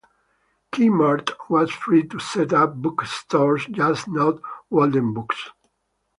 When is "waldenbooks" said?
4.71-5.37